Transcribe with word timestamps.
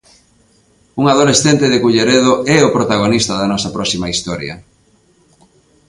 Un 1.01 1.05
adolescente 1.13 1.65
de 1.71 1.81
Culleredo 1.83 2.33
é 2.57 2.59
o 2.67 2.73
protagonista 2.77 3.33
da 3.37 3.49
nosa 3.51 3.69
próxima 3.75 4.11
historia. 4.13 4.55